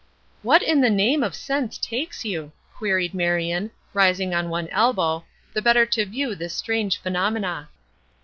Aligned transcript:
"What 0.41 0.63
in 0.63 0.81
the 0.81 0.89
name 0.89 1.21
of 1.21 1.35
sense 1.35 1.77
takes 1.77 2.25
you?" 2.25 2.53
queried 2.75 3.13
Marion, 3.13 3.69
rising 3.93 4.33
on 4.33 4.49
one 4.49 4.67
elbow, 4.69 5.25
the 5.53 5.61
better 5.61 5.85
to 5.85 6.05
view 6.07 6.33
this 6.33 6.55
strange 6.55 6.97
phenomena. 6.99 7.69